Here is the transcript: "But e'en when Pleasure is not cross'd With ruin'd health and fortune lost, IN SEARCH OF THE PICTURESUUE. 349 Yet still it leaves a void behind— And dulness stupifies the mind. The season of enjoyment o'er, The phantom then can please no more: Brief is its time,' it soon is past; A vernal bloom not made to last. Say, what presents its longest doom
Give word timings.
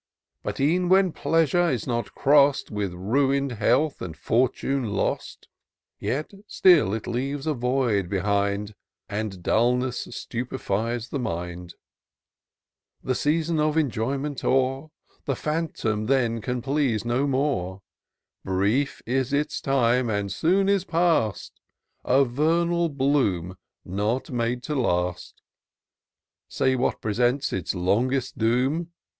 "But 0.43 0.59
e'en 0.59 0.89
when 0.89 1.11
Pleasure 1.11 1.69
is 1.69 1.85
not 1.85 2.15
cross'd 2.15 2.71
With 2.71 2.91
ruin'd 2.91 3.51
health 3.51 4.01
and 4.01 4.17
fortune 4.17 4.85
lost, 4.89 5.47
IN 5.99 6.07
SEARCH 6.09 6.17
OF 6.17 6.17
THE 6.17 6.37
PICTURESUUE. 6.37 6.61
349 6.63 6.93
Yet 6.97 6.97
still 6.97 6.97
it 6.97 7.15
leaves 7.15 7.45
a 7.45 7.53
void 7.53 8.09
behind— 8.09 8.75
And 9.09 9.43
dulness 9.43 10.07
stupifies 10.07 11.09
the 11.11 11.19
mind. 11.19 11.75
The 13.03 13.13
season 13.13 13.59
of 13.59 13.77
enjoyment 13.77 14.43
o'er, 14.43 14.89
The 15.25 15.35
phantom 15.35 16.07
then 16.07 16.41
can 16.41 16.63
please 16.63 17.05
no 17.05 17.27
more: 17.27 17.83
Brief 18.43 19.03
is 19.05 19.31
its 19.31 19.61
time,' 19.61 20.09
it 20.09 20.31
soon 20.31 20.67
is 20.67 20.83
past; 20.83 21.59
A 22.03 22.25
vernal 22.25 22.89
bloom 22.89 23.55
not 23.85 24.31
made 24.31 24.63
to 24.63 24.73
last. 24.73 25.43
Say, 26.49 26.75
what 26.75 27.01
presents 27.01 27.53
its 27.53 27.75
longest 27.75 28.39
doom 28.39 28.93